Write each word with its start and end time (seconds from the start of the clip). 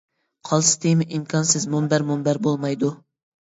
قالسا 0.51 0.79
تېما 0.85 1.07
ئىنكاسسىز، 1.17 1.67
مۇنبەر 1.75 2.07
مۇنبەر 2.09 2.41
بولمايدۇ. 2.49 2.91